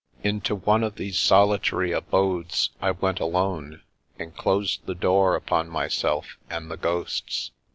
Into 0.23 0.55
one 0.55 0.83
of 0.83 0.95
these 0.95 1.19
solitary 1.19 1.91
abodes 1.91 2.71
I 2.81 2.89
went 2.89 3.19
alone, 3.19 3.83
and 4.17 4.35
closed 4.35 4.87
the 4.87 4.95
door 4.95 5.35
upon 5.35 5.69
myself 5.69 6.39
and 6.49 6.71
the 6.71 6.75
ghosts. 6.77 7.51